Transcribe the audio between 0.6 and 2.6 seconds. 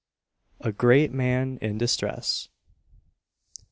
A GREAT MAN IN DISTRESS.